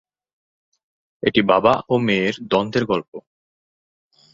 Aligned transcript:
এটি 1.23 1.41
বাবা 1.43 1.73
ও 1.89 1.93
মেয়ের 1.97 2.35
দ্বন্দ্বের 2.49 2.85
গল্প। 2.85 3.11